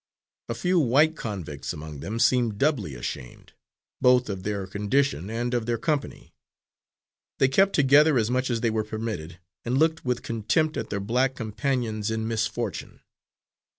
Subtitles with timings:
[0.49, 3.53] A few white convicts among them seemed doubly ashamed
[4.01, 6.33] both of their condition and of their company;
[7.37, 10.99] they kept together as much as they were permitted, and looked with contempt at their
[10.99, 13.01] black companions in misfortune.